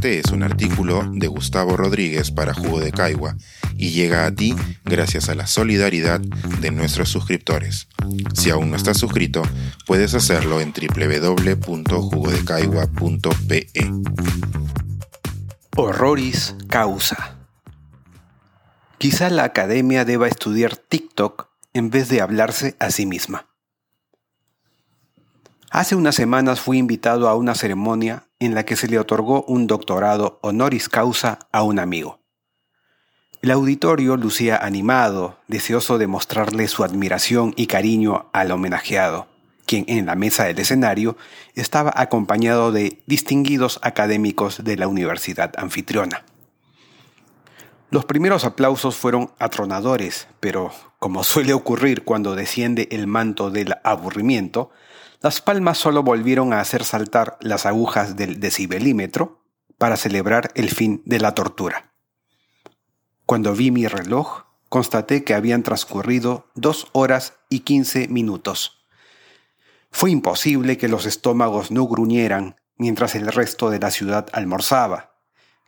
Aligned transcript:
Este 0.00 0.18
es 0.18 0.32
un 0.32 0.42
artículo 0.42 1.04
de 1.12 1.26
Gustavo 1.26 1.76
Rodríguez 1.76 2.30
para 2.30 2.54
Jugo 2.54 2.80
de 2.80 2.90
Caigua 2.90 3.36
y 3.76 3.90
llega 3.90 4.24
a 4.24 4.34
ti 4.34 4.56
gracias 4.82 5.28
a 5.28 5.34
la 5.34 5.46
solidaridad 5.46 6.20
de 6.20 6.70
nuestros 6.70 7.10
suscriptores. 7.10 7.86
Si 8.32 8.48
aún 8.48 8.70
no 8.70 8.76
estás 8.76 8.96
suscrito, 8.96 9.42
puedes 9.86 10.14
hacerlo 10.14 10.62
en 10.62 10.72
www.jugodecaigua.pe. 10.72 13.66
Horroris 15.76 16.56
causa. 16.66 17.36
Quizá 18.96 19.28
la 19.28 19.44
academia 19.44 20.06
deba 20.06 20.28
estudiar 20.28 20.78
TikTok 20.78 21.50
en 21.74 21.90
vez 21.90 22.08
de 22.08 22.22
hablarse 22.22 22.74
a 22.78 22.90
sí 22.90 23.04
misma. 23.04 23.48
Hace 25.70 25.94
unas 25.94 26.14
semanas 26.14 26.58
fui 26.58 26.78
invitado 26.78 27.28
a 27.28 27.34
una 27.34 27.54
ceremonia 27.54 28.29
en 28.40 28.54
la 28.54 28.64
que 28.64 28.74
se 28.74 28.88
le 28.88 28.98
otorgó 28.98 29.44
un 29.44 29.66
doctorado 29.66 30.40
honoris 30.42 30.88
causa 30.88 31.38
a 31.52 31.62
un 31.62 31.78
amigo. 31.78 32.20
El 33.42 33.52
auditorio 33.52 34.16
lucía 34.16 34.56
animado, 34.56 35.38
deseoso 35.46 35.98
de 35.98 36.06
mostrarle 36.06 36.68
su 36.68 36.84
admiración 36.84 37.54
y 37.56 37.68
cariño 37.68 38.28
al 38.32 38.50
homenajeado, 38.50 39.28
quien 39.64 39.84
en 39.88 40.06
la 40.06 40.14
mesa 40.14 40.44
del 40.44 40.58
escenario 40.58 41.16
estaba 41.54 41.92
acompañado 41.94 42.72
de 42.72 43.02
distinguidos 43.06 43.78
académicos 43.82 44.64
de 44.64 44.76
la 44.76 44.88
universidad 44.88 45.52
anfitriona. 45.56 46.24
Los 47.90 48.04
primeros 48.04 48.44
aplausos 48.44 48.96
fueron 48.96 49.32
atronadores, 49.38 50.28
pero 50.38 50.70
como 50.98 51.24
suele 51.24 51.54
ocurrir 51.54 52.04
cuando 52.04 52.36
desciende 52.36 52.88
el 52.90 53.06
manto 53.06 53.50
del 53.50 53.74
aburrimiento, 53.84 54.70
las 55.22 55.40
palmas 55.40 55.78
solo 55.78 56.02
volvieron 56.02 56.52
a 56.52 56.60
hacer 56.60 56.84
saltar 56.84 57.36
las 57.40 57.66
agujas 57.66 58.16
del 58.16 58.40
decibelímetro 58.40 59.44
para 59.76 59.96
celebrar 59.96 60.50
el 60.54 60.70
fin 60.70 61.02
de 61.04 61.20
la 61.20 61.34
tortura. 61.34 61.92
Cuando 63.26 63.54
vi 63.54 63.70
mi 63.70 63.86
reloj, 63.86 64.44
constaté 64.68 65.24
que 65.24 65.34
habían 65.34 65.62
transcurrido 65.62 66.48
dos 66.54 66.88
horas 66.92 67.34
y 67.48 67.60
quince 67.60 68.08
minutos. 68.08 68.86
Fue 69.90 70.10
imposible 70.10 70.78
que 70.78 70.88
los 70.88 71.04
estómagos 71.04 71.70
no 71.70 71.86
gruñeran 71.86 72.56
mientras 72.76 73.14
el 73.14 73.26
resto 73.26 73.68
de 73.68 73.78
la 73.78 73.90
ciudad 73.90 74.28
almorzaba, 74.32 75.16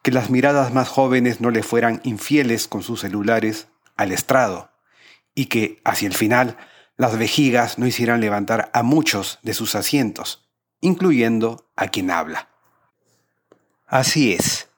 que 0.03 0.12
las 0.12 0.31
miradas 0.31 0.72
más 0.72 0.89
jóvenes 0.89 1.41
no 1.41 1.50
le 1.50 1.62
fueran 1.62 2.00
infieles 2.05 2.69
con 2.69 2.83
sus 2.83 3.00
celulares 3.00 3.69
al 3.97 4.12
estrado, 4.12 4.70
y 5.34 5.47
que, 5.47 5.81
hacia 5.84 6.09
el 6.09 6.14
final, 6.14 6.56
las 7.03 7.19
vejigas 7.19 7.81
no 7.81 7.86
hicieran 7.89 8.20
levantar 8.20 8.70
a 8.72 8.84
muchos 8.84 9.41
de 9.42 9.55
sus 9.55 9.75
asientos, 9.75 10.48
incluyendo 10.81 11.69
a 11.75 11.89
quien 11.89 12.12
habla. 12.12 12.48
Así 13.89 14.33
es. 14.33 14.69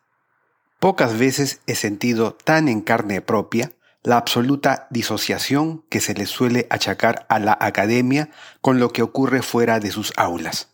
Pocas 0.80 1.18
veces 1.18 1.60
he 1.66 1.74
sentido 1.74 2.32
tan 2.32 2.68
en 2.68 2.80
carne 2.80 3.20
propia 3.20 3.72
la 4.02 4.16
absoluta 4.16 4.86
disociación 4.88 5.84
que 5.90 6.00
se 6.00 6.14
le 6.14 6.24
suele 6.24 6.66
achacar 6.70 7.26
a 7.28 7.38
la 7.38 7.58
academia 7.60 8.30
con 8.62 8.80
lo 8.80 8.90
que 8.90 9.02
ocurre 9.02 9.42
fuera 9.42 9.78
de 9.78 9.90
sus 9.90 10.14
aulas. 10.16 10.70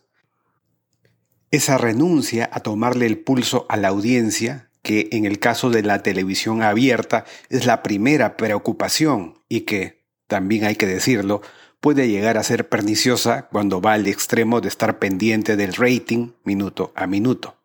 Esa 1.51 1.77
renuncia 1.77 2.49
a 2.53 2.61
tomarle 2.61 3.07
el 3.07 3.19
pulso 3.19 3.65
a 3.67 3.75
la 3.75 3.89
audiencia, 3.89 4.69
que 4.83 5.09
en 5.11 5.25
el 5.25 5.37
caso 5.39 5.69
de 5.69 5.83
la 5.83 6.01
televisión 6.01 6.63
abierta 6.63 7.25
es 7.49 7.65
la 7.65 7.83
primera 7.83 8.37
preocupación 8.37 9.43
y 9.49 9.61
que, 9.61 10.00
también 10.31 10.63
hay 10.63 10.77
que 10.77 10.87
decirlo, 10.87 11.41
puede 11.81 12.07
llegar 12.07 12.37
a 12.37 12.43
ser 12.43 12.69
perniciosa 12.69 13.49
cuando 13.51 13.81
va 13.81 13.91
al 13.91 14.07
extremo 14.07 14.61
de 14.61 14.69
estar 14.69 14.97
pendiente 14.97 15.57
del 15.57 15.73
rating 15.73 16.29
minuto 16.45 16.93
a 16.95 17.05
minuto. 17.05 17.57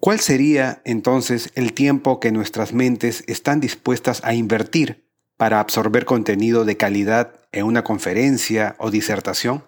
¿Cuál 0.00 0.18
sería 0.18 0.82
entonces 0.84 1.52
el 1.54 1.74
tiempo 1.74 2.18
que 2.18 2.32
nuestras 2.32 2.72
mentes 2.72 3.22
están 3.28 3.60
dispuestas 3.60 4.20
a 4.24 4.34
invertir 4.34 5.06
para 5.36 5.60
absorber 5.60 6.06
contenido 6.06 6.64
de 6.64 6.76
calidad 6.76 7.34
en 7.52 7.66
una 7.66 7.84
conferencia 7.84 8.74
o 8.78 8.90
disertación? 8.90 9.62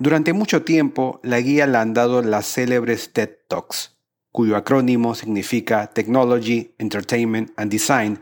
Durante 0.00 0.32
mucho 0.32 0.64
tiempo 0.64 1.20
la 1.22 1.38
guía 1.38 1.68
la 1.68 1.80
han 1.80 1.94
dado 1.94 2.22
las 2.22 2.52
célebres 2.52 3.12
TED 3.12 3.30
Talks, 3.46 3.96
cuyo 4.32 4.56
acrónimo 4.56 5.14
significa 5.14 5.86
Technology, 5.86 6.74
Entertainment 6.76 7.52
and 7.56 7.70
Design 7.70 8.18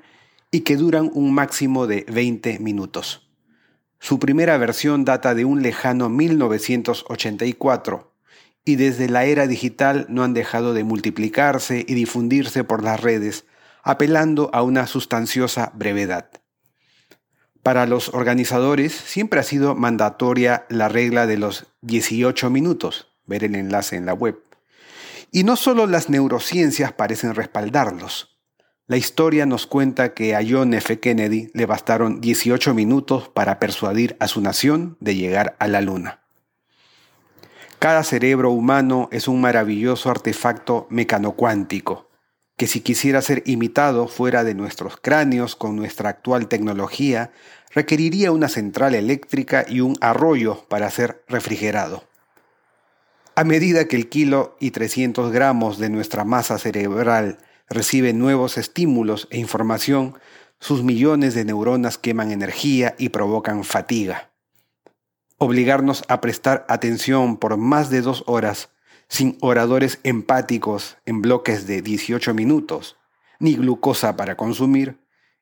y 0.51 0.61
que 0.61 0.77
duran 0.77 1.11
un 1.13 1.33
máximo 1.33 1.87
de 1.87 2.05
20 2.09 2.59
minutos. 2.59 3.27
Su 3.99 4.19
primera 4.19 4.57
versión 4.59 5.05
data 5.05 5.35
de 5.35 5.45
un 5.45 5.63
lejano 5.63 6.09
1984 6.09 8.13
y 8.65 8.77
desde 8.77 9.09
la 9.09 9.25
era 9.25 9.47
digital 9.47 10.07
no 10.09 10.25
han 10.25 10.35
dejado 10.35 10.75
de 10.75 10.85
multiplicarse 10.85 11.85
y 11.87 11.95
difundirse 11.95 12.65
por 12.65 12.83
las 12.83 13.01
redes, 13.01 13.45
apelando 13.83 14.51
a 14.53 14.63
una 14.63 14.87
sustanciosa 14.87 15.73
brevedad. 15.75 16.31
Para 17.63 17.87
los 17.87 18.15
organizadores 18.15 18.93
siempre 18.93 19.41
ha 19.41 19.45
sido 19.45 19.75
mandatoria 19.75 20.67
la 20.69 20.89
regla 20.89 21.27
de 21.27 21.37
los 21.37 21.67
18 21.83 22.51
minutos, 22.51 23.09
ver 23.25 23.45
el 23.45 23.55
enlace 23.55 23.97
en 23.97 24.07
la 24.07 24.15
web. 24.15 24.41
Y 25.33 25.45
no 25.45 25.57
solo 25.57 25.87
las 25.87 26.09
neurociencias 26.09 26.93
parecen 26.93 27.35
respaldarlos. 27.35 28.36
La 28.89 28.97
historia 28.97 29.47
nos 29.47 29.67
cuenta 29.67 30.15
que 30.15 30.37
a 30.37 30.43
John 30.49 30.73
F. 30.73 31.01
Kennedy 31.01 31.51
le 31.55 31.67
bastaron 31.67 32.21
18 32.21 32.73
minutos 32.73 33.29
para 33.29 33.59
persuadir 33.59 34.17
a 34.21 34.29
su 34.29 34.41
nación 34.41 34.97
de 35.01 35.17
llegar 35.17 35.57
a 35.59 35.67
la 35.67 35.81
Luna. 35.81 36.21
Cada 37.81 38.05
cerebro 38.05 38.53
humano 38.53 39.09
es 39.11 39.27
un 39.27 39.41
maravilloso 39.41 40.09
artefacto 40.09 40.87
mecanocuántico, 40.89 42.09
que 42.57 42.69
si 42.69 42.81
quisiera 42.81 43.23
ser 43.23 43.43
imitado 43.45 44.07
fuera 44.07 44.45
de 44.45 44.55
nuestros 44.55 44.97
cráneos 44.97 45.57
con 45.57 45.75
nuestra 45.75 46.11
actual 46.11 46.47
tecnología, 46.47 47.33
requeriría 47.75 48.31
una 48.31 48.49
central 48.49 48.95
eléctrica 48.95 49.67
y 49.69 49.81
un 49.81 49.97
arroyo 50.01 50.65
para 50.69 50.89
ser 50.91 51.25
refrigerado. 51.27 52.05
A 53.35 53.43
medida 53.43 53.89
que 53.89 53.97
el 53.97 54.09
kilo 54.09 54.57
y 54.61 54.71
300 54.71 55.33
gramos 55.33 55.79
de 55.79 55.91
nuestra 55.91 56.25
masa 56.25 56.57
cerebral 56.57 57.39
recibe 57.69 58.13
nuevos 58.13 58.59
estímulos 58.59 59.29
e 59.31 59.39
información, 59.39 60.19
sus 60.59 60.83
millones 60.83 61.35
de 61.35 61.45
neuronas 61.45 61.99
queman 61.99 62.33
energía 62.33 62.95
y 62.99 63.11
provocan 63.11 63.65
fatiga. 63.65 64.31
Obligarnos 65.39 66.03
a 66.09 66.21
prestar 66.21 66.65
atención 66.69 67.37
por 67.37 67.57
más 67.57 67.91
de 67.91 68.01
dos 68.01 68.25
horas 68.27 68.71
sin 69.09 69.37
oradores 69.41 70.01
empáticos 70.03 70.97
en 71.05 71.23
bloques 71.23 71.67
de 71.67 71.83
18 71.83 72.35
minutos, 72.35 72.97
ni 73.39 73.55
glucosa 73.55 74.17
para 74.17 74.37
consumir, 74.37 74.99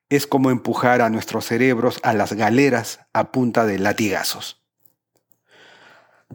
es 0.09 0.27
como 0.27 0.51
empujar 0.51 1.01
a 1.01 1.09
nuestros 1.09 1.45
cerebros 1.45 1.99
a 2.03 2.13
las 2.13 2.33
galeras 2.33 2.99
a 3.13 3.31
punta 3.31 3.65
de 3.65 3.79
latigazos. 3.79 4.61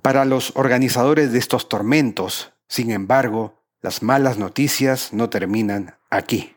Para 0.03 0.25
los 0.25 0.53
organizadores 0.57 1.33
de 1.33 1.39
estos 1.39 1.69
tormentos, 1.69 2.53
sin 2.69 2.91
embargo, 2.91 3.60
las 3.83 4.03
malas 4.03 4.39
noticias 4.39 5.13
no 5.13 5.31
terminan 5.31 5.97
aquí. 6.11 6.57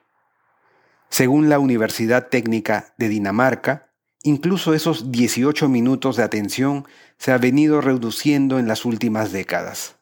Según 1.10 1.48
la 1.50 1.60
Universidad 1.60 2.28
Técnica 2.28 2.94
de 2.98 3.08
Dinamarca, 3.08 3.92
incluso 4.24 4.74
esos 4.74 5.12
18 5.12 5.70
minutos 5.70 6.18
de 6.18 6.24
atención 6.24 6.88
se 7.18 7.32
ha 7.32 7.38
venido 7.38 7.82
reduciendo 7.82 8.60
en 8.60 8.68
las 8.68 8.84
últimas 8.84 9.32
décadas. 9.32 9.96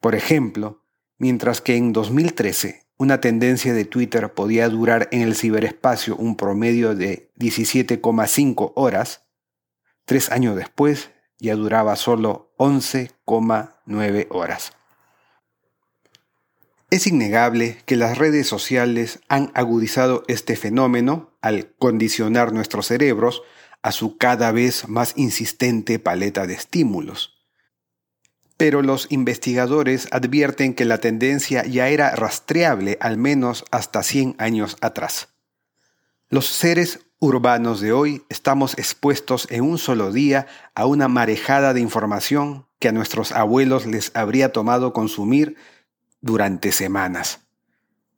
Por 0.00 0.14
ejemplo, 0.14 0.84
mientras 1.18 1.60
que 1.60 1.76
en 1.76 1.92
2013 1.92 2.82
una 2.98 3.20
tendencia 3.20 3.72
de 3.74 3.84
Twitter 3.84 4.32
podía 4.32 4.68
durar 4.68 5.08
en 5.12 5.22
el 5.22 5.34
ciberespacio 5.34 6.16
un 6.16 6.36
promedio 6.36 6.94
de 6.94 7.32
17,5 7.36 8.72
horas, 8.76 9.24
tres 10.04 10.30
años 10.30 10.56
después 10.56 11.10
ya 11.38 11.56
duraba 11.56 11.96
solo 11.96 12.54
11,9 12.58 14.26
horas. 14.30 14.72
Es 16.92 17.06
innegable 17.06 17.78
que 17.86 17.96
las 17.96 18.18
redes 18.18 18.46
sociales 18.46 19.20
han 19.30 19.50
agudizado 19.54 20.24
este 20.28 20.56
fenómeno 20.56 21.30
al 21.40 21.72
condicionar 21.78 22.52
nuestros 22.52 22.88
cerebros 22.88 23.42
a 23.80 23.92
su 23.92 24.18
cada 24.18 24.52
vez 24.52 24.90
más 24.90 25.14
insistente 25.16 25.98
paleta 25.98 26.46
de 26.46 26.52
estímulos. 26.52 27.42
Pero 28.58 28.82
los 28.82 29.06
investigadores 29.10 30.06
advierten 30.10 30.74
que 30.74 30.84
la 30.84 30.98
tendencia 30.98 31.64
ya 31.64 31.88
era 31.88 32.14
rastreable 32.14 32.98
al 33.00 33.16
menos 33.16 33.64
hasta 33.70 34.02
100 34.02 34.34
años 34.36 34.76
atrás. 34.82 35.28
Los 36.28 36.44
seres 36.44 37.06
urbanos 37.20 37.80
de 37.80 37.92
hoy 37.92 38.22
estamos 38.28 38.76
expuestos 38.76 39.46
en 39.48 39.62
un 39.62 39.78
solo 39.78 40.12
día 40.12 40.46
a 40.74 40.84
una 40.84 41.08
marejada 41.08 41.72
de 41.72 41.80
información 41.80 42.66
que 42.80 42.88
a 42.88 42.92
nuestros 42.92 43.32
abuelos 43.32 43.86
les 43.86 44.14
habría 44.14 44.52
tomado 44.52 44.92
consumir 44.92 45.56
durante 46.22 46.72
semanas. 46.72 47.40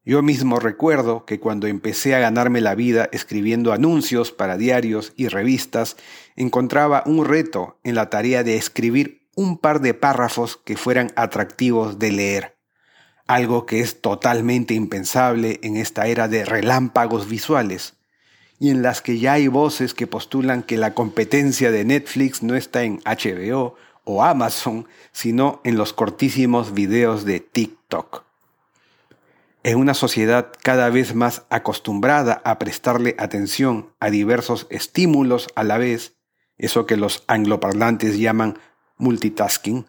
Yo 0.04 0.22
mismo 0.22 0.60
recuerdo 0.60 1.24
que 1.24 1.40
cuando 1.40 1.66
empecé 1.66 2.14
a 2.14 2.18
ganarme 2.20 2.60
la 2.60 2.74
vida 2.74 3.08
escribiendo 3.10 3.72
anuncios 3.72 4.32
para 4.32 4.58
diarios 4.58 5.14
y 5.16 5.28
revistas, 5.28 5.96
encontraba 6.36 7.02
un 7.06 7.24
reto 7.24 7.80
en 7.82 7.94
la 7.94 8.10
tarea 8.10 8.44
de 8.44 8.56
escribir 8.56 9.26
un 9.34 9.58
par 9.58 9.80
de 9.80 9.94
párrafos 9.94 10.58
que 10.58 10.76
fueran 10.76 11.10
atractivos 11.16 11.98
de 11.98 12.12
leer. 12.12 12.54
algo 13.26 13.64
que 13.64 13.80
es 13.80 14.02
totalmente 14.02 14.74
impensable 14.74 15.58
en 15.62 15.76
esta 15.78 16.06
era 16.06 16.28
de 16.28 16.44
relámpagos 16.44 17.28
visuales, 17.28 17.94
y 18.58 18.70
en 18.70 18.82
las 18.82 19.00
que 19.00 19.18
ya 19.18 19.32
hay 19.32 19.48
voces 19.48 19.94
que 19.94 20.06
postulan 20.06 20.62
que 20.62 20.76
la 20.76 20.94
competencia 20.94 21.70
de 21.70 21.84
Netflix 21.84 22.42
no 22.42 22.54
está 22.54 22.82
en 22.82 23.00
HBO 23.04 23.76
o 24.04 24.22
Amazon, 24.22 24.86
sino 25.12 25.60
en 25.64 25.76
los 25.76 25.92
cortísimos 25.92 26.74
videos 26.74 27.24
de 27.24 27.40
TikTok. 27.40 28.24
En 29.62 29.78
una 29.78 29.94
sociedad 29.94 30.52
cada 30.62 30.90
vez 30.90 31.14
más 31.14 31.46
acostumbrada 31.48 32.42
a 32.44 32.58
prestarle 32.58 33.16
atención 33.18 33.90
a 33.98 34.10
diversos 34.10 34.66
estímulos 34.68 35.48
a 35.54 35.64
la 35.64 35.78
vez, 35.78 36.16
eso 36.58 36.86
que 36.86 36.96
los 36.96 37.24
angloparlantes 37.26 38.18
llaman 38.18 38.58
multitasking, 38.98 39.86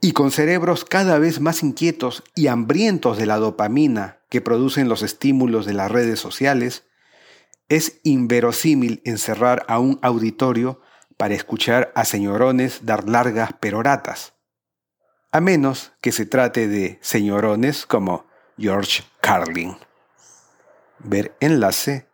y 0.00 0.12
con 0.12 0.30
cerebros 0.30 0.84
cada 0.84 1.18
vez 1.18 1.40
más 1.40 1.62
inquietos 1.62 2.22
y 2.36 2.46
hambrientos 2.46 3.18
de 3.18 3.26
la 3.26 3.38
dopamina 3.38 4.20
que 4.30 4.40
producen 4.40 4.88
los 4.88 5.02
estímulos 5.02 5.66
de 5.66 5.74
las 5.74 5.90
redes 5.90 6.20
sociales, 6.20 6.84
es 7.68 8.00
inverosímil 8.04 9.02
encerrar 9.04 9.64
a 9.68 9.78
un 9.78 9.98
auditorio 10.02 10.80
para 11.22 11.36
escuchar 11.36 11.92
a 11.94 12.04
señorones 12.04 12.80
dar 12.82 13.08
largas 13.08 13.52
peroratas, 13.52 14.32
a 15.30 15.40
menos 15.40 15.92
que 16.00 16.10
se 16.10 16.26
trate 16.26 16.66
de 16.66 16.98
señorones 17.00 17.86
como 17.86 18.26
George 18.58 19.04
Carlin. 19.20 19.76
Ver 20.98 21.36
enlace 21.38 22.08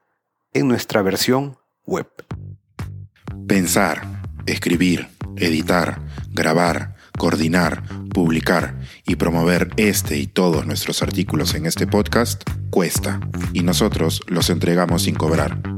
en 0.52 0.68
nuestra 0.68 1.00
versión 1.00 1.56
web. 1.86 2.06
Pensar, 3.46 4.02
escribir, 4.44 5.08
editar, 5.36 6.02
grabar, 6.28 6.94
coordinar, 7.16 7.82
publicar 8.12 8.78
y 9.06 9.16
promover 9.16 9.70
este 9.78 10.18
y 10.18 10.26
todos 10.26 10.66
nuestros 10.66 11.02
artículos 11.02 11.54
en 11.54 11.64
este 11.64 11.86
podcast 11.86 12.42
cuesta 12.68 13.20
y 13.54 13.62
nosotros 13.62 14.20
los 14.26 14.50
entregamos 14.50 15.04
sin 15.04 15.14
cobrar. 15.14 15.77